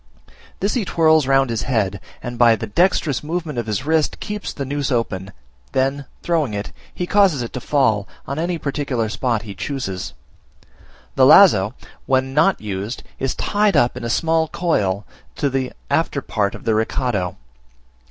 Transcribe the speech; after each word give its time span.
This 0.61 0.73
he 0.73 0.81
whirls 0.83 1.27
round 1.27 1.51
his 1.51 1.61
head, 1.61 2.01
and 2.23 2.39
by 2.39 2.55
the 2.55 2.65
dexterous 2.65 3.23
movement 3.23 3.59
of 3.59 3.67
his 3.67 3.85
wrist 3.85 4.19
keeps 4.19 4.51
the 4.51 4.65
noose 4.65 4.91
open; 4.91 5.31
then, 5.73 6.05
throwing 6.23 6.55
it, 6.55 6.71
he 6.91 7.05
causes 7.05 7.43
it 7.43 7.53
to 7.53 7.61
fall 7.61 8.07
on 8.25 8.39
any 8.39 8.57
particular 8.57 9.09
spot 9.09 9.43
he 9.43 9.53
chooses. 9.53 10.15
The 11.13 11.27
lazo, 11.27 11.75
when 12.07 12.33
not 12.33 12.59
used, 12.59 13.03
is 13.19 13.35
tied 13.35 13.77
up 13.77 13.95
in 13.95 14.03
a 14.03 14.09
small 14.09 14.47
coil 14.47 15.05
to 15.35 15.51
the 15.51 15.71
after 15.91 16.23
part 16.23 16.55
of 16.55 16.63
the 16.63 16.71
recado. 16.73 17.35